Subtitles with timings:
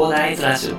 [0.00, 0.76] コーダーイズラジオ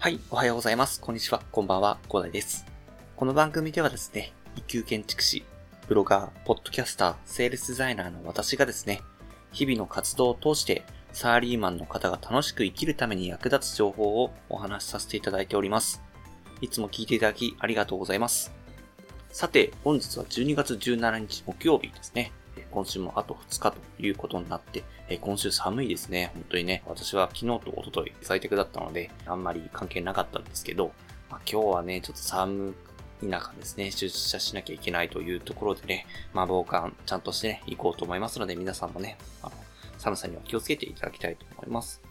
[0.00, 1.00] はい、おはようございます。
[1.00, 2.66] こんにちは、こんばんは、コーダイです。
[3.14, 5.44] この番組ではですね、一級建築士、
[5.86, 9.00] ブロガー、ポッドキャスター、セールスデザイナーの私がですね、
[9.52, 16.02] 日々の活動を通して、サラリーマンの方が楽しく生きるために役立つ情報をお話しさせていただいております。
[16.62, 18.50] いつも聞いていただきありがとうございます。
[19.30, 22.32] さて、本日は12月17日木曜日ですね。
[22.70, 24.84] 今週もあと2日ということになって、
[25.20, 26.30] 今週寒いですね。
[26.34, 26.82] 本当にね。
[26.86, 30.92] 私は昨日と一昨日在宅だったので、あんまり関係なかったんですけど、
[31.30, 32.74] まあ、今日はね、ちょっと寒
[33.22, 39.61] い中ですね、出社しなきゃいけないというところでね、まあ、防寒ちゃんとしてね、行こうと思いますので、皆さんもね、あの、
[40.02, 42.02] 寒さには気をつけていただきたいと思います。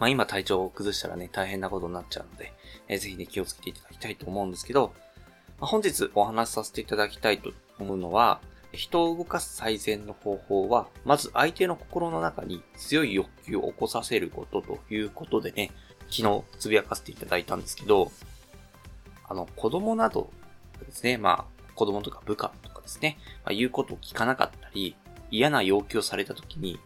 [0.00, 2.52] まあ、今体調を崩したらね、大変なことになっちゃうので、
[2.88, 4.92] えーぜひね、気をつけていただきたいと思うんですけど、
[5.60, 8.40] まあ、本日お話しさせていただきたいと思うのは、
[8.72, 15.70] 人を動かす最善の方法は、まず相手の心の中に強い欲求を起こさせることということでね、
[16.10, 18.10] 昨日つぶやかせていただいたんですけど、
[19.28, 20.30] あの、子供など
[20.84, 24.96] ですね、まあ、子供とか部下とかですね、まあ、言うことを聞かなかったり、
[25.30, 26.78] 嫌な要求をされた時に、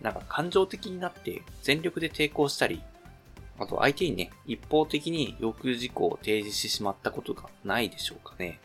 [0.00, 2.82] なんか感情的になって全力で抵抗したり、
[3.58, 8.60] あと相手にね、一方的に要求事項を提示してしまったことがないでしょうかね。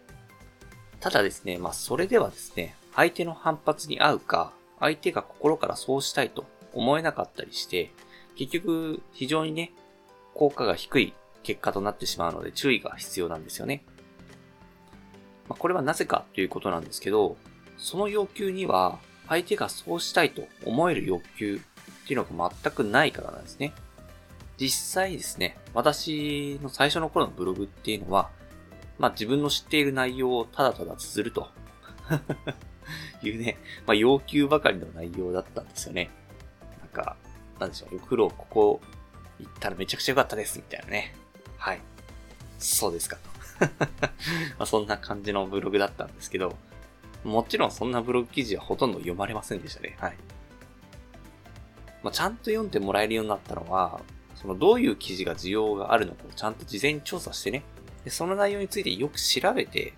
[0.99, 7.91] ただですね、まあそれではですね、相手の反発に合うか、相手が心からそうしたいと思えなかったりして、
[8.35, 9.71] 結局非常にね、
[10.33, 13.83] 効果が低い結果となってしまうので注意が必要なんですよね。
[15.47, 17.37] まあ、これはなぜかということなんですけど、
[17.77, 21.61] その要求には相手がそうしたいと思える欲求
[22.03, 23.73] っていうのが全くないからなんですね。
[24.57, 28.29] 実際ですね、私の最初の頃のブログっていうのは、
[28.99, 31.49] まあ自分の知っている内容をただただ綴ると
[33.23, 33.57] いうね、
[33.87, 36.09] まあ要求ばかりの内容だったんですよね。
[36.79, 37.17] なんか、
[37.59, 38.81] なんでしょう、お風呂ここ
[39.39, 41.15] 行ったらめちゃくちゃ良かったですみたいなね。
[41.57, 41.79] はい。
[42.59, 43.29] そうですかと。
[44.59, 46.55] まあそんな感じのブログだったんですけど、
[47.23, 49.95] もちろんそんなブログ記事はほとんど読まれませんでしたね。
[49.99, 50.17] はい。
[52.03, 54.01] まあ、ちゃんと読んでもらえるようになったのは、
[54.35, 57.63] そのどういう記事が需要があるのかをちゃんと事前に調査してね、
[58.03, 59.93] でその内容についてよく調べて、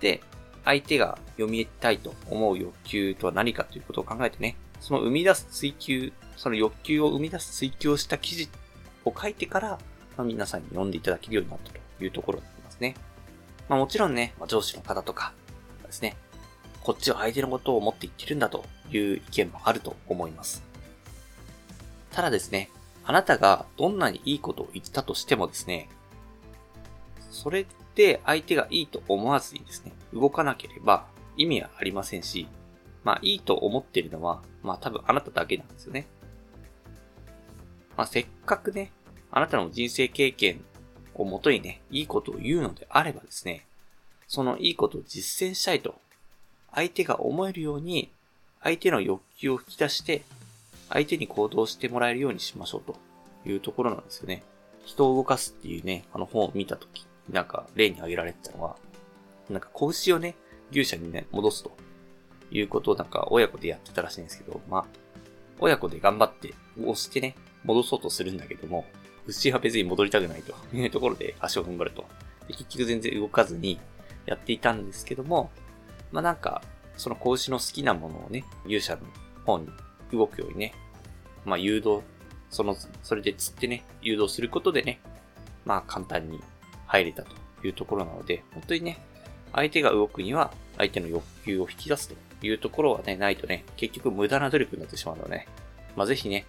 [0.00, 0.20] で、
[0.64, 8.48] 相手が読みたいと思う欲求とは何かということを考えてね、その生み出す追求、その欲求を生み出す追求をした記事
[9.04, 9.68] を書いてから、
[10.16, 12.94] まあ、皆さんに読んでいただけるようになったというところになりますね。
[13.68, 15.32] まあもちろんね、まあ、上司の方とか
[15.84, 16.16] ですね、
[16.84, 20.64] こっちは相手のことを思って言ってるんだという意見もあると思います。
[22.10, 22.70] ただですね、
[23.04, 25.88] あなたがどんなにいいことを言ったとしてもですね、
[27.30, 31.06] それって相手がいいと思わずにですね、動かなければ
[31.36, 32.48] 意味はありませんし、
[33.04, 36.06] まあいいと思ってるのは、まあ多分あなただけなんですよね。
[37.96, 38.92] まあせっかくね、
[39.30, 40.64] あなたの人生経験
[41.14, 43.66] をもとにね、いいことを言うのであればですね、
[44.28, 46.00] そのいいことを実践したいと、
[46.74, 48.10] 相手が思えるように、
[48.62, 50.22] 相手の欲求を引き出して、
[50.88, 52.96] 相手に行動してもらえるようにしましょうと
[53.48, 54.42] いうところなんですよね。
[54.84, 58.76] 人を動かすっていうね、あの本を見たとき、なんか例に挙げられてたのは、
[59.48, 60.34] なんか子牛をね、
[60.70, 61.72] 牛舎にね、戻すと
[62.50, 64.84] いうことをなんか親子でやってたらしいんですけど、まあ、
[65.60, 68.84] 親子で頑張って押してね、戻そうとするんだけども、
[69.26, 72.04] 牛は別に戻りたくないというところで足を踏ん張ると。
[72.48, 73.78] で結局全然動かずに
[74.26, 75.50] やっていたんですけども、
[76.12, 76.62] まあなんか、
[76.96, 79.02] その子牛の好きなものをね、牛舎の
[79.44, 79.68] 方に
[80.12, 80.74] 動くようにね、
[81.44, 82.02] まあ誘導、
[82.50, 85.00] その、それで釣ってね、誘導することでね、
[85.64, 86.40] まあ簡単に
[86.86, 87.34] 入れたと
[87.66, 88.98] いうところなので、本当にね、
[89.52, 95.48] 相手が動くには相手の欲求を引き出すというところはね、ないとね、結局無駄な努力になってしまうのでね、
[95.96, 96.46] まあぜひね、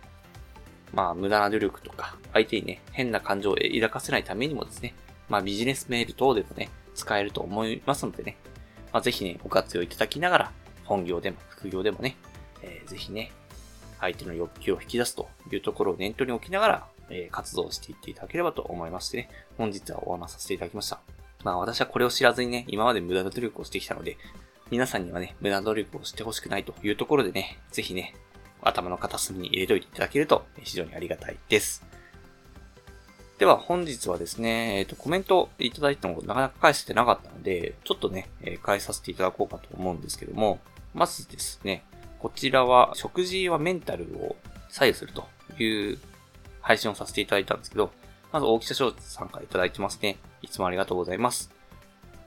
[0.94, 4.94] まあ無駄な努力とか、相手にね、変な感情を抱かせないためにもですね、
[5.30, 8.38] まあビジネスメール等でもね、使えると思いますのでね、
[8.94, 10.51] まあぜひね、ご活用いただきながら、
[10.86, 12.16] 本業でも副業でもね、
[12.62, 13.31] えー、ぜひね、
[14.00, 21.00] 相手の欲求を引き出すというところを念頭に置きながら、えー、活動していっていただければと思いましてね、本日はお話させていただきました。
[21.44, 24.18] まあ私はこれを知らずにね、今まで無駄な努力をしてきたので、
[24.69, 28.16] 皆さんにはね、無駄な努力をしてほしくないというところでね、ぜひね、
[28.62, 31.86] 頭の片隅に入れといていただけると非常にありがたいです。
[33.39, 40.59] では本日はですね、えっ、と、コメントいただいたのをなかなか返せてなかったので、ちょっとね、えー返させていただこうかと思うんですけども、
[40.94, 41.83] まずですね、
[42.19, 44.35] こちらは食事はメンタルを
[44.69, 45.27] 左右すると
[45.62, 46.00] いう
[46.62, 47.91] 配信をさせていただいたんですけど、
[48.31, 50.18] まず大木社長さんからいただいてますね。
[50.41, 51.51] いつもありがとうございます。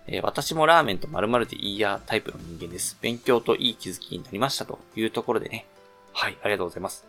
[0.06, 2.98] えー、私もラーメンと〇〇でいいやタイプの人間です。
[3.00, 5.66] 勉強といい気づきになりましたというところでね。
[6.12, 7.06] はい、ありがとうございます。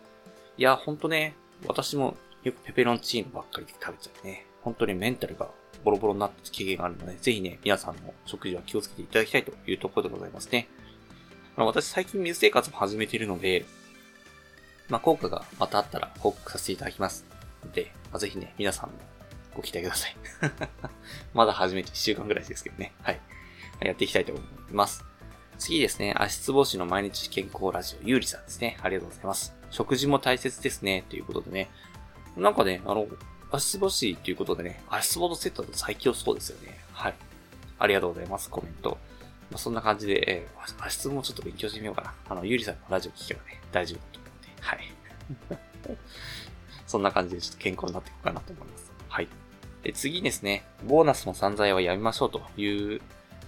[0.56, 1.34] いや、ほんとね、
[1.66, 2.16] 私も
[2.48, 4.46] よくペペロンチーノばっかりで食べちゃうね。
[4.62, 5.48] 本当にメンタルが
[5.84, 10.68] ボロボロになった経験があるので、ぜひね、皆さんの食事は気をつけていただきたいというところでございますね。
[11.56, 13.66] まあ、私最近水生活も始めているので、
[14.88, 17.26] まあ、効果がまたあったら報告させていただきます。
[17.64, 18.96] ので、まあ、ぜひね、皆さんも
[19.54, 20.16] ご期待ください。
[21.34, 22.94] まだ始めて1週間ぐらいですけどね。
[23.02, 23.20] はい。
[23.80, 25.04] やっていきたいと思います。
[25.58, 28.78] 次ですね、足つぼしの毎日健康ラジオ、ゆうりさんですね。
[28.80, 29.54] ありがとうございます。
[29.70, 31.04] 食事も大切ですね。
[31.08, 31.68] ということでね。
[32.38, 33.06] なんかね、あの、
[33.50, 36.78] 足つぼしということでね、足つぼのセットだと最強そうですよね。
[36.92, 37.14] はい。
[37.78, 38.50] ありがとうございます。
[38.50, 38.98] コメント。
[39.50, 42.14] まあ、そんな感じで、えー、足つぼもちょっと勉強してみようかな。
[42.28, 44.48] あの、ゆりさんのラジオ聞けばね、大丈夫だと思うんで。
[44.60, 45.98] はい。
[46.86, 48.92] そんな感じでちょっと健康になっていこうかなと思います。
[49.08, 49.28] はい。
[49.82, 53.00] で、次ですね、ボーナスの散財はやめましょうという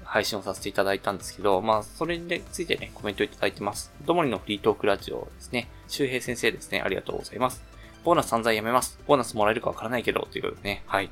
[0.05, 3.93] 配信をさせていただいたんですけど、まあ、それについてね、コメントいただいてます。
[4.05, 5.69] どもりのフリートークラジオですね。
[5.89, 6.81] 周平先生ですね。
[6.81, 7.70] ありがとうございます。
[8.05, 8.99] ボーナス散財やめます。
[9.07, 10.83] ボーナスもらえるかわからないけど、ということでね。
[10.87, 11.11] はい。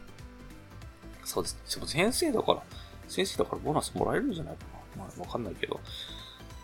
[1.24, 1.58] そうです。
[1.74, 2.62] でも先生だから、
[3.08, 4.64] 先生だからボーナスもらえるんじゃないか
[4.96, 5.04] な。
[5.04, 5.80] まあ、わかんないけど。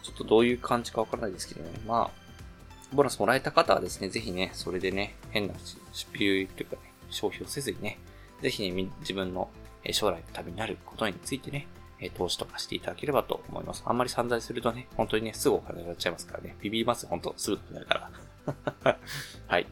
[0.03, 1.71] ちょっとどういう感じかわからないですけどね。
[1.87, 2.11] まあ、
[2.95, 5.55] ボーナスもらえた方はですね、ぜひね、それでね、変な
[5.93, 7.99] 出費というかね、消費をせずにね、
[8.43, 9.51] ぜひね、自分の
[9.91, 11.67] 将来のためになることについてね、
[12.15, 13.83] 投資とかしていただければと思います。
[13.87, 18.11] あんまり散財するとね、本当にね、すぐお金がっちゃいますからね、ビビりますよ、本当すぐになるか
[18.85, 18.99] ら。
[19.49, 19.67] はい。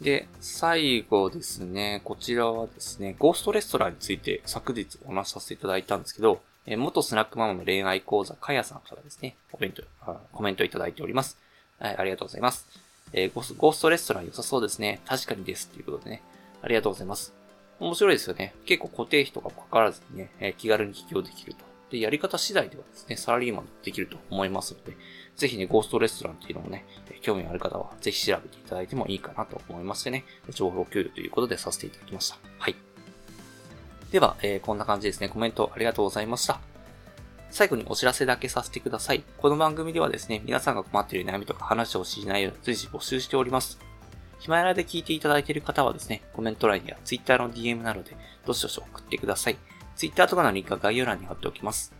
[0.00, 9.82] で、最後ですね、こちらはですね、ゴーストレストランについて昨日お話しさせていただいたんですけど、え元スナックママの恋愛講座、かやさんからですね、コメント、
[10.32, 11.38] コメントいただいております。
[11.78, 12.66] はい、ありがとうございます。
[13.12, 15.00] えー、ゴーストレストラン良さそうですね。
[15.06, 15.68] 確かにです。
[15.68, 16.22] ということでね。
[16.62, 17.32] ありがとうございます。
[17.78, 18.54] 面白いですよね。
[18.64, 21.73] 結構固定費とかかからずにね、え、気軽に起業できると。
[21.94, 24.96] で、やり方次第ではですね、サラリーマンできると思いますので、
[25.36, 26.84] ぜひね、ゴーストレストランっていうのもね、
[27.20, 32.36] 興味ある方はぜひ調べていただいてもいいかなと思いましてね、情報共有ということでさせていただきました。
[32.58, 32.74] はい。
[34.10, 35.28] では、えー、こんな感じですね。
[35.28, 36.60] コメントありがとうございました。
[37.50, 39.22] 最後にお知らせだけさせてください。
[39.38, 43.78] この番組ではですね、皆さんが困っている悩みとか話をしてほしい内容を随時募集しております。
[44.40, 49.56] ヒマラで聞いていただいている方はですね、コメント欄や Twitter の DM などでどしどし送ってください。
[49.96, 51.92] Twitter とかのリンクは概要欄に貼っておきます。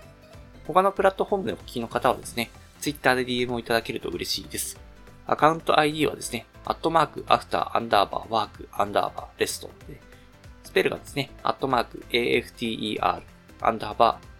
[0.66, 2.50] 他のプラットフォームでお聞きの方はですね、
[2.80, 4.80] Twitter で DM をいただけると嬉しいです。
[5.26, 10.00] アカウント ID はですね、アットマーク、アフター、アンダーバー、ワーク、アンダーバー、レストで、
[10.64, 13.22] スペルがですね、アットマーク、AFTER、
[13.60, 14.34] アンダーバー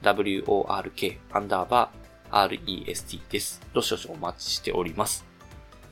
[0.44, 3.62] WORK アンダーバー REST です。
[3.72, 5.24] どしどしお待ちしております。